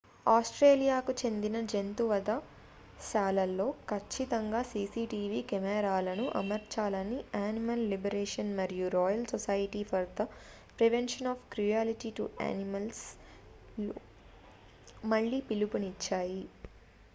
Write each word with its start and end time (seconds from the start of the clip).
ఆస్ట్రేలియాకు 0.27 1.11
చెందిన 1.19 1.57
జంతువధ 1.71 2.29
శాలలలో 3.01 3.67
ఖచ్చితంగా 3.91 4.61
cctv 4.69 5.03
కెమెరాలను 5.49 6.25
అమర్చాలని 6.39 7.17
animal 7.41 7.81
liberation 7.93 8.47
మరియు 8.59 8.87
royal 8.89 9.23
society 9.33 9.83
for 9.83 10.03
the 10.17 10.25
prevention 10.79 11.27
of 11.27 11.43
cruelty 11.51 12.11
to 12.11 12.25
animals 12.49 13.01
rspcaలు 13.79 13.93
మళ్లీ 15.07 15.41
పిలుపునిచ్చాయి 15.49 16.43